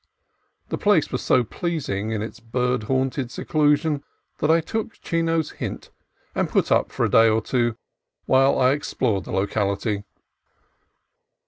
[0.69, 4.03] The place was so pleasing in its bird haunted seclusion
[4.39, 5.91] that I took Chino's hint,
[6.33, 7.75] and put up for a day or two
[8.25, 10.03] while I explored the locality.